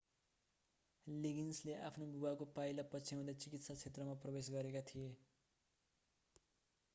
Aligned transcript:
लिगिन्सले 1.07 1.75
आफ्ना 1.81 2.07
बुबाको 2.13 2.47
पाइला 2.55 2.85
पछ्याउँदै 2.91 3.35
चिकित्सा 3.45 3.77
क्षेत्रमा 3.77 4.17
प्रवेश 4.25 4.51
गरेका 4.51 4.83
थिए 4.87 5.13